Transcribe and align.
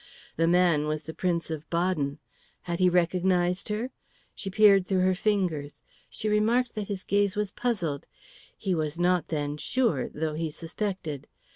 The 0.35 0.47
man 0.47 0.87
was 0.87 1.03
the 1.03 1.13
Prince 1.13 1.51
of 1.51 1.69
Baden. 1.69 2.17
Had 2.63 2.79
he 2.79 2.89
recognised 2.89 3.69
her? 3.69 3.91
She 4.33 4.49
peered 4.49 4.85
between 4.85 5.01
her 5.05 5.13
fingers; 5.13 5.83
she 6.09 6.27
remarked 6.27 6.73
that 6.73 6.87
his 6.87 7.03
gaze 7.03 7.35
was 7.35 7.51
puzzled; 7.51 8.07
he 8.57 8.73
was 8.73 8.99
not 8.99 9.27
then 9.27 9.57
sure, 9.57 10.09
though 10.09 10.33
he 10.33 10.49
suspected. 10.49 11.27